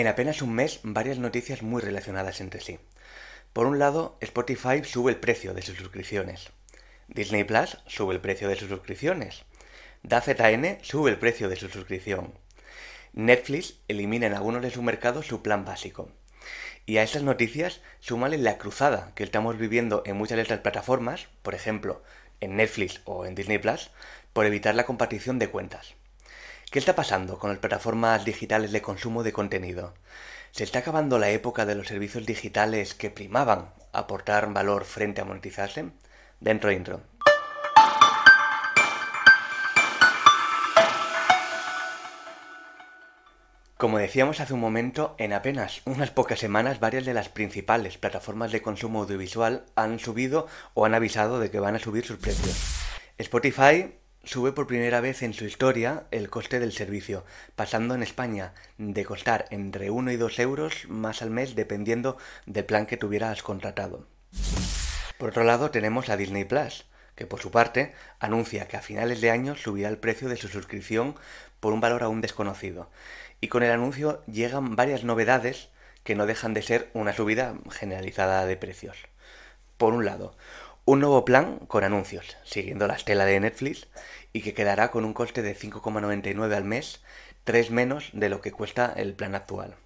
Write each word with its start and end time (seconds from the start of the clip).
En 0.00 0.06
apenas 0.06 0.40
un 0.40 0.54
mes, 0.54 0.80
varias 0.82 1.18
noticias 1.18 1.60
muy 1.60 1.82
relacionadas 1.82 2.40
entre 2.40 2.62
sí. 2.62 2.78
Por 3.52 3.66
un 3.66 3.78
lado, 3.78 4.16
Spotify 4.22 4.82
sube 4.82 5.12
el 5.12 5.18
precio 5.18 5.52
de 5.52 5.60
sus 5.60 5.76
suscripciones. 5.76 6.48
Disney 7.08 7.44
Plus 7.44 7.76
sube 7.86 8.14
el 8.14 8.20
precio 8.22 8.48
de 8.48 8.56
sus 8.56 8.70
suscripciones. 8.70 9.44
DAZN 10.02 10.78
sube 10.80 11.10
el 11.10 11.18
precio 11.18 11.50
de 11.50 11.56
su 11.56 11.68
suscripción. 11.68 12.32
Netflix 13.12 13.74
elimina 13.88 14.26
en 14.26 14.32
algunos 14.32 14.62
de 14.62 14.70
sus 14.70 14.82
mercados 14.82 15.26
su 15.26 15.42
plan 15.42 15.66
básico. 15.66 16.08
Y 16.86 16.96
a 16.96 17.02
estas 17.02 17.22
noticias 17.22 17.82
súmale 17.98 18.38
la 18.38 18.56
cruzada 18.56 19.12
que 19.14 19.24
estamos 19.24 19.58
viviendo 19.58 20.02
en 20.06 20.16
muchas 20.16 20.36
de 20.36 20.42
estas 20.44 20.60
plataformas, 20.60 21.28
por 21.42 21.54
ejemplo, 21.54 22.02
en 22.40 22.56
Netflix 22.56 23.02
o 23.04 23.26
en 23.26 23.34
Disney 23.34 23.58
Plus, 23.58 23.90
por 24.32 24.46
evitar 24.46 24.74
la 24.74 24.86
compartición 24.86 25.38
de 25.38 25.50
cuentas. 25.50 25.94
¿Qué 26.70 26.78
está 26.78 26.94
pasando 26.94 27.40
con 27.40 27.50
las 27.50 27.58
plataformas 27.58 28.24
digitales 28.24 28.70
de 28.70 28.80
consumo 28.80 29.24
de 29.24 29.32
contenido? 29.32 29.92
¿Se 30.52 30.62
está 30.62 30.78
acabando 30.78 31.18
la 31.18 31.30
época 31.30 31.66
de 31.66 31.74
los 31.74 31.88
servicios 31.88 32.26
digitales 32.26 32.94
que 32.94 33.10
primaban 33.10 33.74
aportar 33.92 34.52
valor 34.52 34.84
frente 34.84 35.20
a 35.20 35.24
monetizarse? 35.24 35.86
Dentro 36.38 36.70
intro. 36.70 37.00
Como 43.76 43.98
decíamos 43.98 44.38
hace 44.38 44.54
un 44.54 44.60
momento, 44.60 45.16
en 45.18 45.32
apenas 45.32 45.82
unas 45.86 46.12
pocas 46.12 46.38
semanas 46.38 46.78
varias 46.78 47.04
de 47.04 47.14
las 47.14 47.28
principales 47.28 47.98
plataformas 47.98 48.52
de 48.52 48.62
consumo 48.62 49.02
audiovisual 49.02 49.64
han 49.74 49.98
subido 49.98 50.46
o 50.74 50.84
han 50.84 50.94
avisado 50.94 51.40
de 51.40 51.50
que 51.50 51.58
van 51.58 51.74
a 51.74 51.80
subir 51.80 52.06
sus 52.06 52.18
precios. 52.18 52.78
Spotify 53.18 53.99
sube 54.24 54.52
por 54.52 54.66
primera 54.66 55.00
vez 55.00 55.22
en 55.22 55.32
su 55.32 55.44
historia 55.44 56.04
el 56.10 56.30
coste 56.30 56.60
del 56.60 56.72
servicio, 56.72 57.24
pasando 57.56 57.94
en 57.94 58.02
España 58.02 58.52
de 58.78 59.04
costar 59.04 59.46
entre 59.50 59.90
1 59.90 60.12
y 60.12 60.16
2 60.16 60.38
euros 60.40 60.86
más 60.88 61.22
al 61.22 61.30
mes 61.30 61.54
dependiendo 61.54 62.18
del 62.46 62.64
plan 62.64 62.86
que 62.86 62.96
tuvieras 62.96 63.42
contratado. 63.42 64.06
Por 65.18 65.30
otro 65.30 65.44
lado 65.44 65.70
tenemos 65.70 66.08
a 66.08 66.16
Disney 66.16 66.44
Plus, 66.44 66.86
que 67.14 67.26
por 67.26 67.40
su 67.40 67.50
parte 67.50 67.92
anuncia 68.18 68.68
que 68.68 68.76
a 68.76 68.82
finales 68.82 69.20
de 69.20 69.30
año 69.30 69.56
subirá 69.56 69.88
el 69.88 69.98
precio 69.98 70.28
de 70.28 70.36
su 70.36 70.48
suscripción 70.48 71.16
por 71.60 71.72
un 71.72 71.80
valor 71.80 72.02
aún 72.02 72.20
desconocido. 72.20 72.90
Y 73.40 73.48
con 73.48 73.62
el 73.62 73.70
anuncio 73.70 74.22
llegan 74.26 74.76
varias 74.76 75.04
novedades 75.04 75.68
que 76.04 76.14
no 76.14 76.26
dejan 76.26 76.54
de 76.54 76.62
ser 76.62 76.90
una 76.94 77.12
subida 77.12 77.54
generalizada 77.70 78.46
de 78.46 78.56
precios. 78.56 78.96
Por 79.76 79.92
un 79.94 80.04
lado, 80.04 80.34
un 80.90 80.98
nuevo 80.98 81.24
plan 81.24 81.60
con 81.68 81.84
anuncios, 81.84 82.36
siguiendo 82.42 82.88
la 82.88 82.94
estela 82.94 83.24
de 83.24 83.38
Netflix, 83.38 83.86
y 84.32 84.42
que 84.42 84.54
quedará 84.54 84.90
con 84.90 85.04
un 85.04 85.14
coste 85.14 85.40
de 85.40 85.56
5,99 85.56 86.52
al 86.52 86.64
mes, 86.64 87.00
3 87.44 87.70
menos 87.70 88.10
de 88.12 88.28
lo 88.28 88.40
que 88.40 88.50
cuesta 88.50 88.92
el 88.96 89.14
plan 89.14 89.36
actual. 89.36 89.76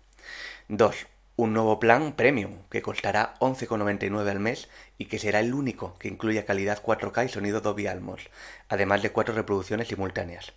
2. 0.69 1.07
Un 1.37 1.53
nuevo 1.53 1.79
plan 1.79 2.15
premium, 2.15 2.63
que 2.71 2.81
costará 2.81 3.35
11,99 3.41 4.31
al 4.31 4.41
mes 4.41 4.71
y 4.97 5.05
que 5.05 5.19
será 5.19 5.41
el 5.41 5.53
único 5.53 5.99
que 5.99 6.09
incluya 6.09 6.47
calidad 6.47 6.83
4K 6.83 7.27
y 7.27 7.29
sonido 7.29 7.61
Dolby 7.61 7.87
Atmos, 7.87 8.31
además 8.71 9.03
de 9.03 9.11
cuatro 9.11 9.35
reproducciones 9.35 9.89
simultáneas. 9.89 10.55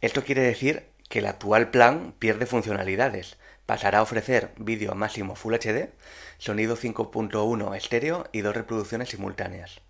Esto 0.00 0.24
quiere 0.24 0.42
decir 0.42 0.82
que 1.08 1.20
el 1.20 1.26
actual 1.26 1.70
plan 1.70 2.12
pierde 2.18 2.46
funcionalidades, 2.46 3.36
pasará 3.66 3.98
a 3.98 4.02
ofrecer 4.02 4.50
vídeo 4.56 4.94
máximo 4.94 5.36
Full 5.36 5.54
HD, 5.54 5.90
sonido 6.38 6.76
5.1 6.76 7.76
estéreo 7.76 8.26
y 8.32 8.40
dos 8.40 8.54
reproducciones 8.54 9.08
simultáneas. 9.08 9.80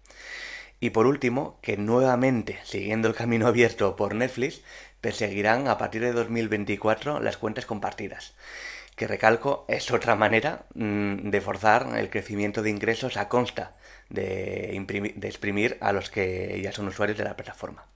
Y 0.80 0.90
por 0.90 1.06
último, 1.06 1.58
que 1.62 1.76
nuevamente, 1.76 2.58
siguiendo 2.64 3.08
el 3.08 3.14
camino 3.14 3.46
abierto 3.46 3.96
por 3.96 4.14
Netflix, 4.14 4.62
perseguirán 5.00 5.68
a 5.68 5.78
partir 5.78 6.02
de 6.02 6.12
2024 6.12 7.20
las 7.20 7.36
cuentas 7.36 7.66
compartidas, 7.66 8.34
que 8.96 9.06
recalco 9.06 9.64
es 9.68 9.90
otra 9.90 10.14
manera 10.14 10.66
mm, 10.74 11.30
de 11.30 11.40
forzar 11.40 11.88
el 11.96 12.10
crecimiento 12.10 12.62
de 12.62 12.70
ingresos 12.70 13.16
a 13.16 13.28
consta 13.28 13.76
de, 14.08 15.12
de 15.16 15.28
exprimir 15.28 15.78
a 15.80 15.92
los 15.92 16.10
que 16.10 16.60
ya 16.62 16.72
son 16.72 16.88
usuarios 16.88 17.18
de 17.18 17.24
la 17.24 17.36
plataforma. 17.36 17.86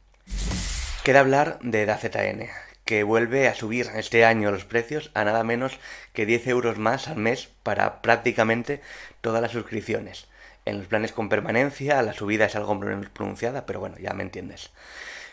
Queda 1.04 1.20
hablar 1.20 1.58
de 1.62 1.86
DAZN, 1.86 2.48
que 2.88 3.02
vuelve 3.02 3.48
a 3.48 3.54
subir 3.54 3.90
este 3.96 4.24
año 4.24 4.50
los 4.50 4.64
precios 4.64 5.10
a 5.12 5.22
nada 5.22 5.44
menos 5.44 5.78
que 6.14 6.24
10 6.24 6.46
euros 6.46 6.78
más 6.78 7.06
al 7.08 7.18
mes 7.18 7.50
para 7.62 8.00
prácticamente 8.00 8.80
todas 9.20 9.42
las 9.42 9.52
suscripciones. 9.52 10.26
En 10.64 10.78
los 10.78 10.86
planes 10.86 11.12
con 11.12 11.28
permanencia 11.28 12.00
la 12.00 12.14
subida 12.14 12.46
es 12.46 12.56
algo 12.56 12.74
menos 12.76 13.10
pronunciada, 13.10 13.66
pero 13.66 13.78
bueno, 13.78 13.98
ya 13.98 14.14
me 14.14 14.22
entiendes. 14.22 14.70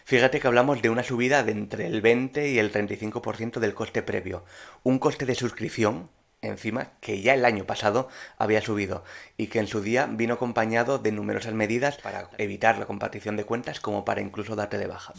Fíjate 0.03 0.41
que 0.41 0.47
hablamos 0.47 0.81
de 0.81 0.89
una 0.89 1.03
subida 1.03 1.44
de 1.44 1.53
entre 1.53 1.88
el 1.88 2.01
20 2.01 2.49
y 2.49 2.59
el 2.59 2.73
35% 2.73 3.59
del 3.59 3.73
coste 3.73 4.03
previo. 4.03 4.44
Un 4.83 4.99
coste 4.99 5.25
de 5.25 5.35
suscripción 5.35 6.09
encima 6.47 6.91
que 7.01 7.22
ya 7.22 7.33
el 7.33 7.45
año 7.45 7.66
pasado 7.66 8.07
había 8.38 8.61
subido 8.61 9.03
y 9.38 9.47
que 9.47 9.59
en 9.59 9.67
su 9.67 9.81
día 9.81 10.07
vino 10.09 10.35
acompañado 10.35 10.97
de 10.97 11.11
numerosas 11.11 11.53
medidas 11.53 11.97
para 11.97 12.29
evitar 12.38 12.78
la 12.78 12.85
compartición 12.85 13.38
de 13.38 13.45
cuentas 13.45 13.79
como 13.79 14.06
para 14.06 14.22
incluso 14.22 14.56
darte 14.56 14.78
de 14.78 14.88
baja. 14.88 15.13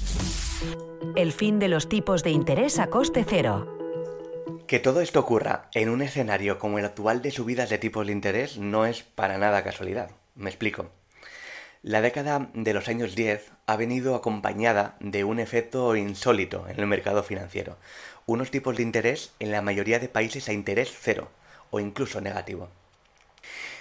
El 1.15 1.33
fin 1.33 1.59
de 1.59 1.69
los 1.69 1.89
tipos 1.89 2.23
de 2.23 2.31
interés 2.31 2.79
a 2.79 2.89
coste 2.89 3.25
cero. 3.29 3.73
Que 4.67 4.81
todo 4.81 5.01
esto 5.01 5.21
ocurra 5.21 5.69
en 5.75 5.89
un 5.89 6.03
escenario 6.03 6.59
como 6.59 6.79
el 6.79 6.85
actual 6.85 7.23
de 7.23 7.31
subidas 7.31 7.71
de 7.71 7.79
tipos 7.79 8.07
de 8.07 8.13
interés 8.13 8.59
no 8.59 8.85
es 8.85 9.03
para 9.03 9.39
nada 9.39 9.63
casualidad. 9.63 10.11
Me 10.35 10.51
explico. 10.51 10.91
La 11.83 12.01
década 12.01 12.51
de 12.53 12.75
los 12.75 12.89
años 12.89 13.15
10 13.15 13.53
ha 13.67 13.77
venido 13.77 14.17
acompañada 14.17 14.97
de 14.99 15.23
un 15.23 15.39
efecto 15.39 15.95
insólito 15.95 16.67
en 16.69 16.81
el 16.81 16.87
mercado 16.89 17.23
financiero, 17.23 17.77
unos 18.27 18.51
tipos 18.51 18.77
de 18.77 18.83
interés 18.83 19.33
en 19.39 19.53
la 19.53 19.63
mayoría 19.63 19.99
de 19.99 20.09
países 20.09 20.49
a 20.49 20.53
interés 20.53 20.93
cero 21.01 21.31
o 21.71 21.81
incluso 21.81 22.21
negativo. 22.21 22.69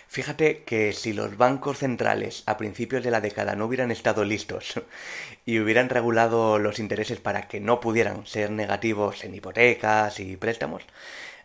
Fíjate 0.07 0.63
que 0.63 0.93
si 0.93 1.13
los 1.13 1.35
bancos 1.35 1.79
centrales 1.79 2.43
a 2.45 2.57
principios 2.57 3.03
de 3.03 3.11
la 3.11 3.21
década 3.21 3.55
no 3.55 3.65
hubieran 3.65 3.91
estado 3.91 4.23
listos 4.23 4.81
y 5.45 5.59
hubieran 5.59 5.89
regulado 5.89 6.59
los 6.59 6.79
intereses 6.79 7.19
para 7.19 7.47
que 7.47 7.59
no 7.59 7.79
pudieran 7.79 8.25
ser 8.25 8.51
negativos 8.51 9.23
en 9.23 9.35
hipotecas 9.35 10.19
y 10.19 10.37
préstamos, 10.37 10.83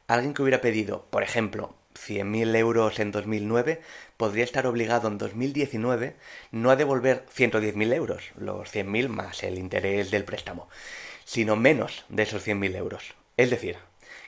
alguien 0.06 0.34
que 0.34 0.42
hubiera 0.42 0.60
pedido, 0.60 1.06
por 1.10 1.22
ejemplo, 1.22 1.74
100.000 1.94 2.54
euros 2.56 3.00
en 3.00 3.10
2009 3.10 3.80
podría 4.16 4.44
estar 4.44 4.66
obligado 4.66 5.08
en 5.08 5.18
2019 5.18 6.14
no 6.52 6.70
a 6.70 6.76
devolver 6.76 7.24
110.000 7.36 7.94
euros, 7.94 8.30
los 8.36 8.72
100.000 8.72 9.08
más 9.08 9.42
el 9.42 9.58
interés 9.58 10.10
del 10.10 10.24
préstamo, 10.24 10.68
sino 11.30 11.54
menos 11.54 12.04
de 12.08 12.24
esos 12.24 12.44
100.000 12.44 12.74
euros. 12.74 13.14
Es 13.36 13.50
decir, 13.50 13.76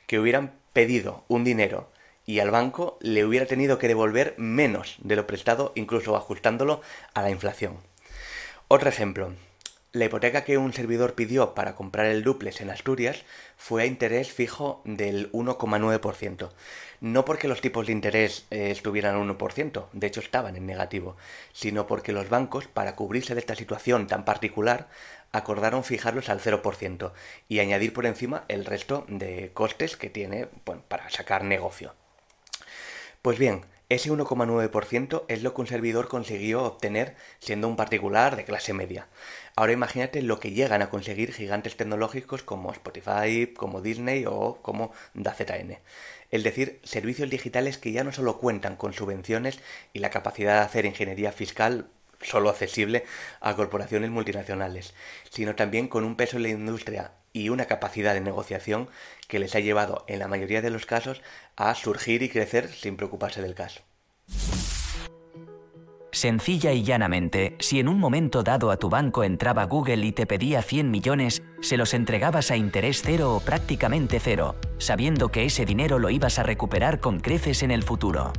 que 0.07 0.19
hubieran 0.19 0.53
pedido 0.71 1.25
un 1.27 1.43
dinero 1.43 1.91
y 2.25 2.39
al 2.39 2.49
banco 2.49 2.97
le 3.01 3.25
hubiera 3.25 3.45
tenido 3.45 3.77
que 3.77 3.89
devolver 3.89 4.35
menos 4.37 4.95
de 4.99 5.17
lo 5.17 5.27
prestado, 5.27 5.73
incluso 5.75 6.15
ajustándolo 6.15 6.79
a 7.13 7.21
la 7.21 7.29
inflación. 7.29 7.75
Otro 8.69 8.87
ejemplo. 8.87 9.33
La 9.95 10.05
hipoteca 10.05 10.43
que 10.43 10.57
un 10.57 10.73
servidor 10.73 11.13
pidió 11.13 11.53
para 11.53 11.75
comprar 11.75 12.07
el 12.07 12.23
duplex 12.23 12.61
en 12.61 12.71
Asturias 12.71 13.25
fue 13.57 13.83
a 13.83 13.85
interés 13.85 14.31
fijo 14.31 14.81
del 14.85 15.31
1,9%. 15.33 16.49
No 16.99 17.25
porque 17.25 17.47
los 17.47 17.61
tipos 17.61 17.85
de 17.85 17.93
interés 17.93 18.47
eh, 18.49 18.71
estuvieran 18.71 19.13
al 19.13 19.37
1%, 19.37 19.89
de 19.93 20.07
hecho 20.07 20.19
estaban 20.19 20.55
en 20.55 20.65
negativo, 20.65 21.15
sino 21.51 21.85
porque 21.85 22.11
los 22.11 22.27
bancos, 22.27 22.65
para 22.65 22.95
cubrirse 22.95 23.35
de 23.35 23.41
esta 23.41 23.53
situación 23.53 24.07
tan 24.07 24.25
particular, 24.25 24.89
acordaron 25.31 25.83
fijarlos 25.83 26.27
al 26.27 26.39
0% 26.39 27.11
y 27.47 27.59
añadir 27.59 27.93
por 27.93 28.07
encima 28.07 28.45
el 28.47 28.65
resto 28.65 29.05
de 29.09 29.51
costes 29.53 29.95
que 29.95 30.09
tiene 30.09 30.47
para 30.87 31.11
sacar 31.11 31.43
negocio. 31.43 31.93
Pues 33.21 33.37
bien, 33.37 33.63
ese 33.93 34.11
1,9% 34.11 35.23
es 35.27 35.43
lo 35.43 35.53
que 35.53 35.61
un 35.61 35.67
servidor 35.67 36.07
consiguió 36.07 36.63
obtener 36.63 37.15
siendo 37.39 37.67
un 37.67 37.75
particular 37.75 38.35
de 38.35 38.45
clase 38.45 38.73
media. 38.73 39.07
Ahora 39.55 39.73
imagínate 39.73 40.21
lo 40.21 40.39
que 40.39 40.51
llegan 40.51 40.81
a 40.81 40.89
conseguir 40.89 41.33
gigantes 41.33 41.77
tecnológicos 41.77 42.43
como 42.43 42.71
Spotify, 42.71 43.53
como 43.55 43.81
Disney 43.81 44.25
o 44.27 44.59
como 44.61 44.91
DAZN. 45.13 45.77
Es 46.31 46.43
decir, 46.43 46.79
servicios 46.83 47.29
digitales 47.29 47.77
que 47.77 47.91
ya 47.91 48.03
no 48.03 48.11
solo 48.11 48.39
cuentan 48.39 48.75
con 48.75 48.93
subvenciones 48.93 49.59
y 49.93 49.99
la 49.99 50.09
capacidad 50.09 50.59
de 50.59 50.65
hacer 50.65 50.85
ingeniería 50.85 51.31
fiscal 51.31 51.87
solo 52.21 52.49
accesible 52.49 53.05
a 53.41 53.55
corporaciones 53.55 54.09
multinacionales, 54.09 54.93
sino 55.29 55.55
también 55.55 55.87
con 55.87 56.03
un 56.03 56.15
peso 56.15 56.37
en 56.37 56.43
la 56.43 56.49
industria 56.49 57.11
y 57.33 57.49
una 57.49 57.65
capacidad 57.65 58.13
de 58.13 58.21
negociación 58.21 58.87
que 59.27 59.39
les 59.39 59.55
ha 59.55 59.59
llevado, 59.59 60.05
en 60.07 60.19
la 60.19 60.27
mayoría 60.27 60.61
de 60.61 60.69
los 60.69 60.85
casos, 60.85 61.21
a 61.55 61.73
surgir 61.75 62.21
y 62.21 62.29
crecer 62.29 62.69
sin 62.69 62.95
preocuparse 62.95 63.41
del 63.41 63.55
caso. 63.55 63.81
Sencilla 66.13 66.71
y 66.71 66.83
llanamente, 66.83 67.55
si 67.59 67.79
en 67.79 67.87
un 67.87 67.99
momento 67.99 68.43
dado 68.43 68.69
a 68.69 68.77
tu 68.77 68.87
banco 68.87 69.23
entraba 69.23 69.65
Google 69.65 70.05
y 70.05 70.11
te 70.11 70.27
pedía 70.27 70.61
100 70.61 70.91
millones, 70.91 71.41
se 71.61 71.75
los 71.75 71.95
entregabas 71.95 72.51
a 72.51 72.55
interés 72.55 73.01
cero 73.03 73.35
o 73.35 73.39
prácticamente 73.39 74.19
cero, 74.19 74.55
sabiendo 74.77 75.29
que 75.29 75.45
ese 75.45 75.65
dinero 75.65 75.97
lo 75.97 76.11
ibas 76.11 76.37
a 76.37 76.43
recuperar 76.43 76.99
con 76.99 77.19
creces 77.19 77.63
en 77.63 77.71
el 77.71 77.81
futuro. 77.81 78.31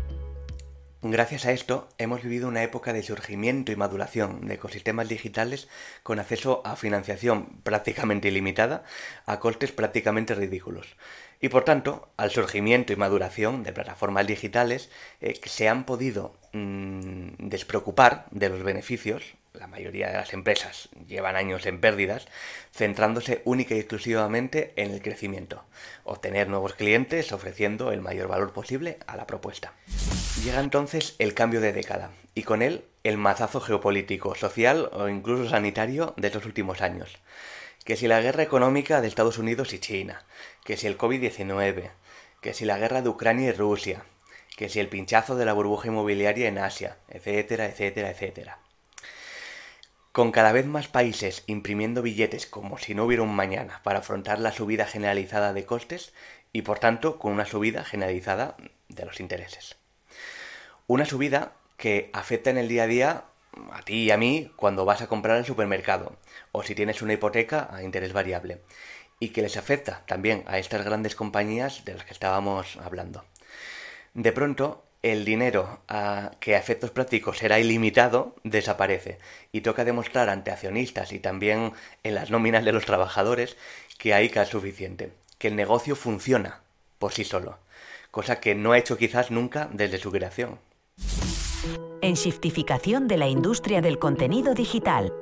Gracias 1.07 1.45
a 1.45 1.53
esto 1.53 1.87
hemos 1.99 2.23
vivido 2.23 2.49
una 2.49 2.63
época 2.63 2.95
de 2.95 3.03
surgimiento 3.03 3.71
y 3.71 3.77
maduración 3.77 4.49
de 4.49 4.55
ecosistemas 4.55 5.07
digitales 5.07 5.69
con 6.03 6.19
acceso 6.19 6.63
a 6.65 6.77
financiación 6.77 7.61
prácticamente 7.63 8.29
ilimitada 8.29 8.85
a 9.27 9.39
costes 9.39 9.71
prácticamente 9.71 10.35
ridículos. 10.35 10.97
Y 11.43 11.51
por 11.51 11.63
tanto, 11.63 12.09
al 12.17 12.31
surgimiento 12.31 12.95
y 12.95 12.97
maduración 12.97 13.65
de 13.65 13.75
plataformas 13.75 14.27
digitales 14.27 14.89
eh, 15.21 15.35
que 15.35 15.51
se 15.51 15.69
han 15.69 15.85
podido 15.85 16.39
mm, 16.55 17.33
despreocupar 17.51 18.25
de 18.31 18.49
los 18.49 18.63
beneficios, 18.63 19.35
la 19.53 19.67
mayoría 19.67 20.09
de 20.09 20.17
las 20.17 20.33
empresas 20.33 20.89
llevan 21.07 21.37
años 21.37 21.67
en 21.67 21.81
pérdidas, 21.81 22.29
centrándose 22.73 23.43
única 23.45 23.75
y 23.75 23.81
exclusivamente 23.81 24.73
en 24.77 24.91
el 24.91 25.03
crecimiento, 25.03 25.67
obtener 26.05 26.49
nuevos 26.49 26.73
clientes 26.73 27.31
ofreciendo 27.33 27.93
el 27.93 28.01
mayor 28.01 28.27
valor 28.27 28.55
posible 28.55 28.97
a 29.07 29.19
la 29.19 29.27
propuesta. 29.27 29.75
Llega 30.43 30.59
entonces 30.59 31.15
el 31.21 31.33
cambio 31.33 31.61
de 31.61 31.73
década 31.73 32.11
y 32.35 32.43
con 32.43 32.61
él 32.61 32.85
el 33.05 33.17
mazazo 33.17 33.61
geopolítico, 33.61 34.35
social 34.35 34.91
o 34.93 35.09
incluso 35.09 35.49
sanitario 35.49 36.13
de 36.17 36.27
estos 36.27 36.45
últimos 36.45 36.81
años. 36.81 37.19
Que 37.85 37.97
si 37.97 38.09
la 38.09 38.21
guerra 38.21 38.43
económica 38.43 39.01
de 39.01 39.07
Estados 39.07 39.39
Unidos 39.39 39.73
y 39.73 39.79
China, 39.79 40.25
que 40.65 40.77
si 40.77 40.89
el 40.89 40.99
COVID-19, 40.99 41.91
que 42.41 42.53
si 42.53 42.65
la 42.65 42.79
guerra 42.79 43.01
de 43.01 43.11
Ucrania 43.11 43.51
y 43.51 43.53
Rusia, 43.53 44.05
que 44.57 44.69
si 44.69 44.81
el 44.81 44.89
pinchazo 44.89 45.37
de 45.37 45.45
la 45.45 45.53
burbuja 45.53 45.89
inmobiliaria 45.89 46.49
en 46.49 46.59
Asia, 46.59 46.99
etcétera, 47.09 47.67
etcétera, 47.67 48.11
etcétera. 48.11 48.59
Con 50.11 50.33
cada 50.33 50.51
vez 50.51 50.67
más 50.67 50.89
países 50.89 51.45
imprimiendo 51.47 52.03
billetes 52.03 52.47
como 52.47 52.79
si 52.79 52.95
no 52.95 53.05
hubiera 53.05 53.23
un 53.23 53.35
mañana 53.35 53.83
para 53.85 54.01
afrontar 54.01 54.41
la 54.41 54.53
subida 54.53 54.85
generalizada 54.85 55.53
de 55.53 55.65
costes 55.65 56.13
y 56.53 56.63
por 56.63 56.81
tanto 56.81 57.19
con 57.19 57.33
una 57.33 57.47
subida 57.47 57.85
generalizada 57.85 58.57
de 58.89 59.05
los 59.05 59.21
intereses. 59.21 59.77
Una 60.87 61.07
subida 61.07 61.53
que 61.79 62.11
afecta 62.13 62.51
en 62.51 62.59
el 62.59 62.69
día 62.69 62.83
a 62.83 62.87
día 62.87 63.25
a 63.73 63.81
ti 63.81 64.03
y 64.03 64.11
a 64.11 64.19
mí 64.19 64.51
cuando 64.55 64.85
vas 64.85 65.01
a 65.01 65.07
comprar 65.07 65.39
al 65.39 65.47
supermercado 65.47 66.15
o 66.53 66.63
si 66.63 66.75
tienes 66.75 67.01
una 67.01 67.15
hipoteca 67.15 67.71
a 67.73 67.83
interés 67.83 68.13
variable 68.13 68.61
y 69.19 69.31
que 69.31 69.41
les 69.41 69.57
afecta 69.57 70.03
también 70.05 70.45
a 70.47 70.59
estas 70.59 70.85
grandes 70.85 71.17
compañías 71.17 71.87
de 71.87 71.95
las 71.95 72.05
que 72.05 72.13
estábamos 72.13 72.77
hablando. 72.77 73.25
De 74.13 74.31
pronto, 74.33 74.85
el 75.01 75.25
dinero 75.25 75.81
que 76.39 76.55
a 76.55 76.59
efectos 76.59 76.91
prácticos 76.91 77.39
será 77.39 77.59
ilimitado 77.59 78.37
desaparece 78.43 79.19
y 79.53 79.63
toca 79.63 79.87
demostrar 79.87 80.29
ante 80.29 80.51
accionistas 80.51 81.13
y 81.13 81.19
también 81.19 81.73
en 82.03 82.15
las 82.15 82.31
nóminas 82.31 82.63
de 82.63 82.73
los 82.73 82.85
trabajadores 82.85 83.57
que 83.97 84.13
hay 84.13 84.29
cash 84.29 84.51
suficiente, 84.51 85.13
que 85.39 85.49
el 85.49 85.57
negocio 85.57 85.97
funciona 85.97 86.61
por 86.99 87.15
sí 87.15 87.25
solo, 87.25 87.57
cosa 88.11 88.39
que 88.39 88.55
no 88.55 88.73
ha 88.73 88.79
hecho 88.79 88.99
quizás 88.99 89.31
nunca 89.31 89.71
desde 89.73 89.97
su 89.97 90.13
creación. 90.13 90.59
En 92.03 92.15
shiftificación 92.15 93.09
de 93.09 93.17
la 93.17 93.29
industria 93.29 93.81
del 93.81 93.99
contenido 93.99 94.55
digital, 94.55 95.13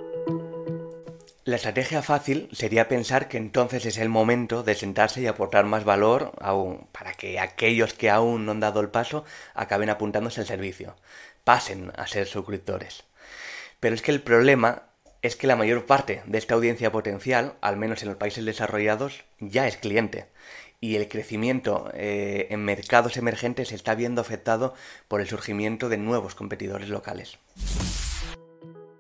la 1.44 1.56
estrategia 1.56 2.02
fácil 2.02 2.48
sería 2.52 2.86
pensar 2.86 3.26
que 3.26 3.36
entonces 3.36 3.84
es 3.84 3.98
el 3.98 4.08
momento 4.08 4.62
de 4.62 4.76
sentarse 4.76 5.20
y 5.20 5.26
aportar 5.26 5.64
más 5.64 5.84
valor 5.84 6.30
aún 6.40 6.86
para 6.92 7.14
que 7.14 7.40
aquellos 7.40 7.94
que 7.94 8.10
aún 8.10 8.46
no 8.46 8.52
han 8.52 8.60
dado 8.60 8.80
el 8.80 8.90
paso 8.90 9.24
acaben 9.52 9.90
apuntándose 9.90 10.40
al 10.40 10.46
servicio, 10.46 10.94
pasen 11.42 11.90
a 11.96 12.06
ser 12.06 12.28
suscriptores. 12.28 13.02
Pero 13.80 13.96
es 13.96 14.02
que 14.02 14.12
el 14.12 14.22
problema 14.22 14.84
es 15.20 15.34
que 15.34 15.48
la 15.48 15.56
mayor 15.56 15.84
parte 15.84 16.22
de 16.26 16.38
esta 16.38 16.54
audiencia 16.54 16.92
potencial, 16.92 17.54
al 17.60 17.76
menos 17.76 18.02
en 18.02 18.10
los 18.10 18.18
países 18.18 18.44
desarrollados, 18.44 19.24
ya 19.40 19.66
es 19.66 19.76
cliente. 19.76 20.26
Y 20.84 20.96
el 20.96 21.06
crecimiento 21.06 21.92
eh, 21.94 22.48
en 22.50 22.64
mercados 22.64 23.16
emergentes 23.16 23.68
se 23.68 23.76
está 23.76 23.94
viendo 23.94 24.20
afectado 24.20 24.74
por 25.06 25.20
el 25.20 25.28
surgimiento 25.28 25.88
de 25.88 25.96
nuevos 25.96 26.34
competidores 26.34 26.88
locales. 26.88 27.38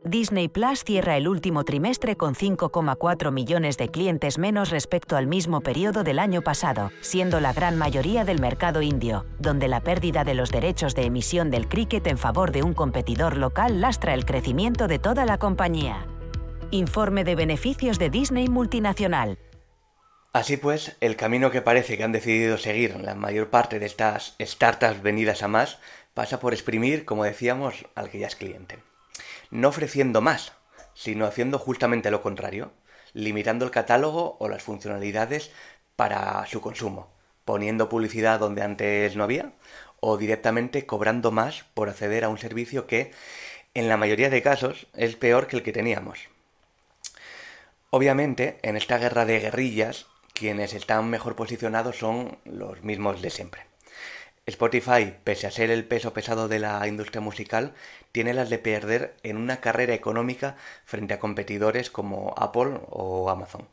Disney 0.04 0.46
Plus 0.46 0.84
cierra 0.84 1.16
el 1.16 1.26
último 1.26 1.64
trimestre 1.64 2.16
con 2.16 2.34
5,4 2.34 3.32
millones 3.32 3.78
de 3.78 3.88
clientes 3.88 4.38
menos 4.38 4.70
respecto 4.70 5.16
al 5.16 5.26
mismo 5.26 5.60
periodo 5.60 6.04
del 6.04 6.20
año 6.20 6.42
pasado, 6.42 6.92
siendo 7.00 7.40
la 7.40 7.52
gran 7.52 7.76
mayoría 7.76 8.24
del 8.24 8.40
mercado 8.40 8.80
indio, 8.80 9.26
donde 9.40 9.66
la 9.66 9.80
pérdida 9.80 10.22
de 10.22 10.34
los 10.34 10.52
derechos 10.52 10.94
de 10.94 11.06
emisión 11.06 11.50
del 11.50 11.68
cricket 11.68 12.06
en 12.06 12.18
favor 12.18 12.52
de 12.52 12.62
un 12.62 12.74
competidor 12.74 13.36
local 13.36 13.80
lastra 13.80 14.14
el 14.14 14.24
crecimiento 14.24 14.86
de 14.86 15.00
toda 15.00 15.24
la 15.24 15.38
compañía. 15.38 16.06
Informe 16.70 17.24
de 17.24 17.34
beneficios 17.34 17.98
de 17.98 18.08
Disney 18.08 18.46
multinacional. 18.46 19.36
Así 20.32 20.56
pues, 20.56 20.96
el 21.00 21.16
camino 21.16 21.50
que 21.50 21.62
parece 21.62 21.96
que 21.96 22.04
han 22.04 22.12
decidido 22.12 22.56
seguir 22.56 22.96
la 23.00 23.14
mayor 23.14 23.50
parte 23.50 23.78
de 23.78 23.86
estas 23.86 24.34
startups 24.40 25.02
venidas 25.02 25.42
a 25.42 25.48
más 25.48 25.78
pasa 26.14 26.40
por 26.40 26.54
exprimir, 26.54 27.04
como 27.04 27.24
decíamos, 27.24 27.86
al 27.94 28.10
que 28.10 28.18
ya 28.18 28.28
es 28.28 28.36
cliente 28.36 28.78
no 29.52 29.68
ofreciendo 29.68 30.20
más, 30.22 30.52
sino 30.94 31.26
haciendo 31.26 31.58
justamente 31.58 32.10
lo 32.10 32.22
contrario, 32.22 32.72
limitando 33.12 33.64
el 33.66 33.70
catálogo 33.70 34.36
o 34.40 34.48
las 34.48 34.62
funcionalidades 34.62 35.52
para 35.94 36.44
su 36.46 36.60
consumo, 36.60 37.12
poniendo 37.44 37.88
publicidad 37.88 38.40
donde 38.40 38.62
antes 38.62 39.14
no 39.14 39.24
había 39.24 39.52
o 40.00 40.16
directamente 40.16 40.86
cobrando 40.86 41.30
más 41.30 41.64
por 41.74 41.88
acceder 41.88 42.24
a 42.24 42.28
un 42.28 42.38
servicio 42.38 42.86
que, 42.86 43.12
en 43.74 43.88
la 43.88 43.96
mayoría 43.96 44.30
de 44.30 44.42
casos, 44.42 44.88
es 44.96 45.14
peor 45.16 45.46
que 45.46 45.56
el 45.56 45.62
que 45.62 45.72
teníamos. 45.72 46.28
Obviamente, 47.90 48.58
en 48.62 48.76
esta 48.76 48.98
guerra 48.98 49.26
de 49.26 49.38
guerrillas, 49.38 50.06
quienes 50.32 50.74
están 50.74 51.08
mejor 51.10 51.36
posicionados 51.36 51.98
son 51.98 52.38
los 52.44 52.82
mismos 52.82 53.22
de 53.22 53.30
siempre. 53.30 53.62
Spotify, 54.44 55.14
pese 55.22 55.46
a 55.46 55.52
ser 55.52 55.70
el 55.70 55.84
peso 55.84 56.12
pesado 56.12 56.48
de 56.48 56.58
la 56.58 56.84
industria 56.88 57.20
musical, 57.20 57.74
tiene 58.10 58.34
las 58.34 58.50
de 58.50 58.58
perder 58.58 59.14
en 59.22 59.36
una 59.36 59.60
carrera 59.60 59.94
económica 59.94 60.56
frente 60.84 61.14
a 61.14 61.20
competidores 61.20 61.90
como 61.90 62.34
Apple 62.36 62.80
o 62.88 63.30
Amazon. 63.30 63.68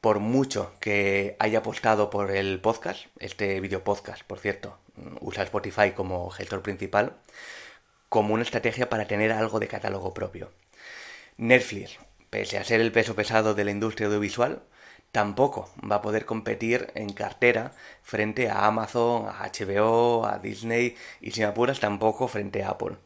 Por 0.00 0.18
mucho 0.18 0.72
que 0.80 1.36
haya 1.38 1.58
apostado 1.58 2.08
por 2.08 2.30
el 2.30 2.60
podcast, 2.60 3.06
este 3.18 3.60
video 3.60 3.84
podcast, 3.84 4.22
por 4.24 4.38
cierto, 4.38 4.78
usa 5.20 5.44
Spotify 5.44 5.90
como 5.90 6.30
gestor 6.30 6.62
principal, 6.62 7.16
como 8.08 8.32
una 8.32 8.42
estrategia 8.42 8.88
para 8.88 9.06
tener 9.06 9.32
algo 9.32 9.60
de 9.60 9.68
catálogo 9.68 10.14
propio. 10.14 10.50
Netflix, 11.36 11.98
pese 12.30 12.56
a 12.56 12.64
ser 12.64 12.80
el 12.80 12.92
peso 12.92 13.14
pesado 13.14 13.54
de 13.54 13.64
la 13.64 13.70
industria 13.70 14.06
audiovisual, 14.06 14.62
tampoco 15.12 15.68
va 15.80 15.96
a 15.96 16.02
poder 16.02 16.24
competir 16.24 16.90
en 16.94 17.12
cartera 17.12 17.72
frente 18.02 18.48
a 18.48 18.66
Amazon, 18.66 19.26
a 19.28 19.50
HBO, 19.50 20.26
a 20.26 20.38
Disney 20.38 20.96
y 21.20 21.32
sin 21.32 21.44
apuras 21.44 21.80
tampoco 21.80 22.28
frente 22.28 22.62
a 22.62 22.70
Apple. 22.70 22.96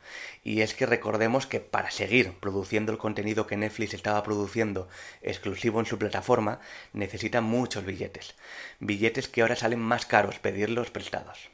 Y 0.42 0.60
es 0.60 0.74
que 0.74 0.86
recordemos 0.86 1.46
que 1.46 1.60
para 1.60 1.90
seguir 1.90 2.32
produciendo 2.38 2.92
el 2.92 2.98
contenido 2.98 3.46
que 3.46 3.56
Netflix 3.56 3.94
estaba 3.94 4.22
produciendo 4.22 4.88
exclusivo 5.22 5.80
en 5.80 5.86
su 5.86 5.98
plataforma, 5.98 6.60
necesitan 6.92 7.44
muchos 7.44 7.84
billetes. 7.84 8.34
Billetes 8.80 9.28
que 9.28 9.42
ahora 9.42 9.56
salen 9.56 9.80
más 9.80 10.04
caros 10.06 10.38
pedirlos 10.38 10.90
prestados. 10.90 11.50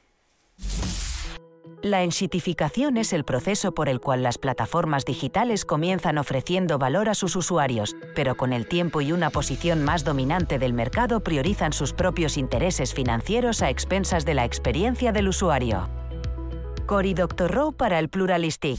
La 1.82 2.02
enshitificación 2.02 2.98
es 2.98 3.14
el 3.14 3.24
proceso 3.24 3.72
por 3.72 3.88
el 3.88 4.00
cual 4.00 4.22
las 4.22 4.36
plataformas 4.36 5.06
digitales 5.06 5.64
comienzan 5.64 6.18
ofreciendo 6.18 6.78
valor 6.78 7.08
a 7.08 7.14
sus 7.14 7.36
usuarios, 7.36 7.96
pero 8.14 8.36
con 8.36 8.52
el 8.52 8.66
tiempo 8.66 9.00
y 9.00 9.12
una 9.12 9.30
posición 9.30 9.82
más 9.82 10.04
dominante 10.04 10.58
del 10.58 10.74
mercado 10.74 11.20
priorizan 11.20 11.72
sus 11.72 11.94
propios 11.94 12.36
intereses 12.36 12.92
financieros 12.92 13.62
a 13.62 13.70
expensas 13.70 14.26
de 14.26 14.34
la 14.34 14.44
experiencia 14.44 15.12
del 15.12 15.28
usuario. 15.28 15.88
Cory 16.84 17.14
Doctorow 17.14 17.72
para 17.72 17.98
el 17.98 18.10
Pluralistic. 18.10 18.78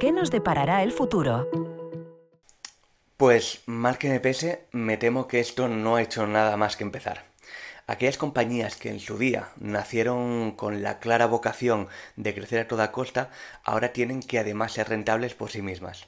¿Qué 0.00 0.10
nos 0.10 0.32
deparará 0.32 0.82
el 0.82 0.90
futuro? 0.90 1.48
Pues, 3.16 3.62
mal 3.66 3.96
que 3.96 4.08
me 4.08 4.18
pese, 4.18 4.66
me 4.72 4.96
temo 4.96 5.28
que 5.28 5.38
esto 5.38 5.68
no 5.68 5.96
ha 5.96 6.02
hecho 6.02 6.26
nada 6.26 6.56
más 6.56 6.76
que 6.76 6.82
empezar. 6.82 7.29
Aquellas 7.90 8.18
compañías 8.18 8.76
que 8.76 8.88
en 8.88 9.00
su 9.00 9.18
día 9.18 9.48
nacieron 9.58 10.52
con 10.52 10.80
la 10.80 11.00
clara 11.00 11.26
vocación 11.26 11.88
de 12.14 12.32
crecer 12.32 12.60
a 12.60 12.68
toda 12.68 12.92
costa, 12.92 13.30
ahora 13.64 13.92
tienen 13.92 14.22
que 14.22 14.38
además 14.38 14.74
ser 14.74 14.88
rentables 14.88 15.34
por 15.34 15.50
sí 15.50 15.60
mismas. 15.60 16.06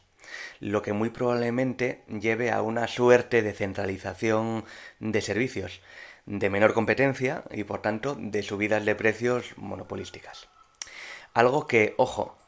Lo 0.61 0.81
que 0.83 0.93
muy 0.93 1.11
probablemente 1.11 2.05
lleve 2.07 2.53
a 2.53 2.63
una 2.63 2.87
suerte 2.87 3.43
de 3.43 3.53
centralización 3.53 4.65
de 5.01 5.23
servicios, 5.23 5.81
de 6.25 6.51
menor 6.51 6.73
competencia 6.73 7.43
y 7.51 7.65
por 7.65 7.83
tanto 7.83 8.15
de 8.17 8.45
subidas 8.45 8.85
de 8.85 8.95
precios 8.95 9.55
monopolísticas. 9.57 10.47
Algo 11.35 11.67
que, 11.67 11.95
ojo, 11.97 12.39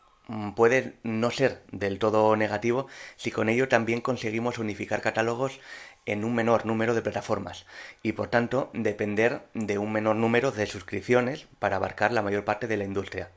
puede 0.55 0.95
no 1.03 1.31
ser 1.31 1.64
del 1.71 1.99
todo 1.99 2.37
negativo 2.37 2.87
si 3.17 3.31
con 3.31 3.49
ello 3.49 3.69
también 3.69 4.00
conseguimos 4.00 4.59
unificar 4.59 5.03
catálogos 5.03 5.61
en 6.07 6.25
un 6.25 6.35
menor 6.35 6.67
número 6.67 6.95
de 6.95 7.03
plataformas 7.03 7.67
y 8.03 8.13
por 8.13 8.29
tanto 8.29 8.71
depender 8.73 9.43
de 9.55 9.79
un 9.79 9.93
menor 9.93 10.17
número 10.17 10.51
de 10.51 10.67
suscripciones 10.67 11.47
para 11.59 11.77
abarcar 11.77 12.13
la 12.13 12.23
mayor 12.23 12.45
parte 12.45 12.67
de 12.67 12.77
la 12.77 12.85
industria. 12.85 13.31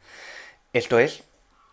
Esto 0.73 0.99
es 0.99 1.23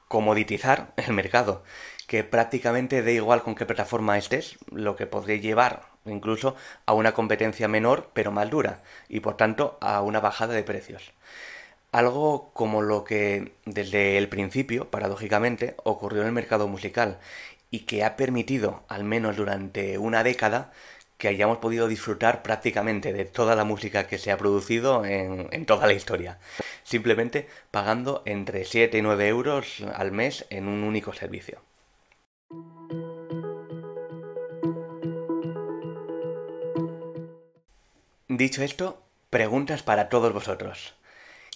comoditizar 0.08 0.92
el 0.96 1.12
mercado, 1.12 1.64
que 2.06 2.24
prácticamente 2.24 3.02
da 3.02 3.10
igual 3.10 3.42
con 3.42 3.54
qué 3.54 3.66
plataforma 3.66 4.18
estés, 4.18 4.58
lo 4.70 4.96
que 4.96 5.06
podría 5.06 5.36
llevar 5.36 5.94
incluso 6.06 6.54
a 6.86 6.92
una 6.92 7.14
competencia 7.14 7.68
menor 7.68 8.10
pero 8.12 8.30
más 8.30 8.50
dura 8.50 8.82
y 9.08 9.20
por 9.20 9.36
tanto 9.36 9.78
a 9.80 10.02
una 10.02 10.20
bajada 10.20 10.54
de 10.54 10.62
precios. 10.62 11.12
Algo 11.92 12.50
como 12.52 12.82
lo 12.82 13.04
que 13.04 13.54
desde 13.66 14.18
el 14.18 14.28
principio, 14.28 14.90
paradójicamente, 14.90 15.76
ocurrió 15.84 16.22
en 16.22 16.26
el 16.26 16.32
mercado 16.32 16.66
musical 16.66 17.20
y 17.74 17.80
que 17.80 18.04
ha 18.04 18.14
permitido, 18.14 18.84
al 18.86 19.02
menos 19.02 19.36
durante 19.36 19.98
una 19.98 20.22
década, 20.22 20.70
que 21.18 21.26
hayamos 21.26 21.58
podido 21.58 21.88
disfrutar 21.88 22.44
prácticamente 22.44 23.12
de 23.12 23.24
toda 23.24 23.56
la 23.56 23.64
música 23.64 24.06
que 24.06 24.16
se 24.16 24.30
ha 24.30 24.38
producido 24.38 25.04
en, 25.04 25.66
toda 25.66 25.88
la 25.88 25.92
historia, 25.92 26.38
simplemente 26.84 27.48
pagando 27.72 28.22
entre 28.26 28.64
7 28.64 28.96
y 28.96 29.02
9 29.02 29.26
euros 29.26 29.82
al 29.92 30.12
mes 30.12 30.46
en 30.50 30.68
un 30.68 30.84
único 30.84 31.14
servicio. 31.14 31.62
Dicho 38.28 38.62
esto, 38.62 39.02
preguntas 39.30 39.82
para 39.82 40.08
todos 40.08 40.32
vosotros. 40.32 40.94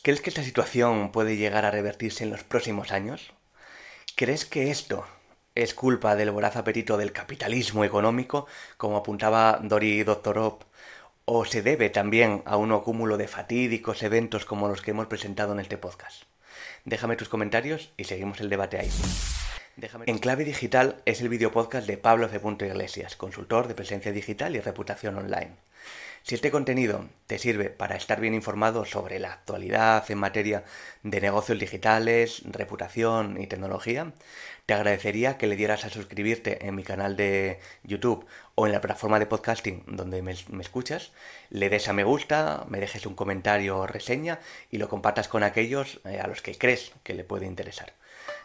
¿Crees 0.02 0.20
que 0.20 0.30
esta 0.30 0.42
situación 0.42 1.12
puede 1.12 1.37
llegar 1.37 1.64
a 1.64 1.70
revertirse 1.70 2.25
en 2.25 2.30
los 2.30 2.42
próximos 2.42 2.90
años? 2.90 3.32
¿Crees 4.16 4.44
que 4.44 4.72
esto 4.72 5.06
es 5.58 5.74
culpa 5.74 6.14
del 6.14 6.30
voraz 6.30 6.54
apetito 6.54 6.96
del 6.96 7.10
capitalismo 7.10 7.84
económico, 7.84 8.46
como 8.76 8.96
apuntaba 8.96 9.58
Dori 9.60 10.04
Doctorov, 10.04 10.60
o 11.24 11.44
se 11.44 11.62
debe 11.62 11.90
también 11.90 12.42
a 12.46 12.56
un 12.56 12.70
acúmulo 12.70 13.16
de 13.16 13.26
fatídicos 13.26 14.04
eventos 14.04 14.44
como 14.44 14.68
los 14.68 14.82
que 14.82 14.92
hemos 14.92 15.08
presentado 15.08 15.52
en 15.52 15.58
este 15.58 15.76
podcast? 15.76 16.22
Déjame 16.84 17.16
tus 17.16 17.28
comentarios 17.28 17.90
y 17.96 18.04
seguimos 18.04 18.40
el 18.40 18.50
debate 18.50 18.78
ahí. 18.78 18.90
En 20.06 20.18
Clave 20.18 20.44
Digital 20.44 21.02
es 21.04 21.20
el 21.20 21.28
video 21.28 21.50
podcast 21.50 21.88
de 21.88 21.98
Pablo 21.98 22.28
C. 22.28 22.40
Iglesias, 22.66 23.16
consultor 23.16 23.66
de 23.66 23.74
presencia 23.74 24.12
digital 24.12 24.54
y 24.54 24.60
reputación 24.60 25.18
online. 25.18 25.56
Si 26.22 26.34
este 26.34 26.50
contenido 26.50 27.06
te 27.26 27.38
sirve 27.38 27.70
para 27.70 27.96
estar 27.96 28.20
bien 28.20 28.34
informado 28.34 28.84
sobre 28.84 29.18
la 29.18 29.32
actualidad 29.32 30.10
en 30.10 30.18
materia 30.18 30.64
de 31.02 31.20
negocios 31.20 31.58
digitales, 31.58 32.42
reputación 32.44 33.40
y 33.40 33.46
tecnología, 33.46 34.12
te 34.68 34.75
agradecería 34.75 35.38
que 35.38 35.46
le 35.46 35.56
dieras 35.56 35.87
a 35.87 35.88
suscribirte 35.88 36.66
en 36.66 36.75
mi 36.75 36.82
canal 36.82 37.16
de 37.16 37.58
YouTube 37.84 38.26
o 38.54 38.66
en 38.66 38.72
la 38.72 38.82
plataforma 38.82 39.18
de 39.18 39.25
podcasting 39.25 39.82
donde 39.87 40.20
me, 40.20 40.32
escuchas, 40.60 41.12
le 41.48 41.70
des 41.70 41.88
a 41.88 41.94
me 41.94 42.04
gusta, 42.04 42.66
me 42.68 42.78
dejes 42.78 43.06
un 43.06 43.14
comentario 43.14 43.78
o 43.78 43.87
reseña 43.87 44.40
y 44.70 44.76
lo 44.76 44.90
compartas 44.90 45.26
con 45.26 45.42
aquellos 45.42 46.00
eh, 46.04 46.20
a 46.20 46.26
los 46.26 46.42
que 46.42 46.54
crees 46.54 46.92
que 47.02 47.14
le 47.14 47.25
puede 47.25 47.46
interesar. 47.46 47.94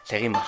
Seguimos. 0.04 0.46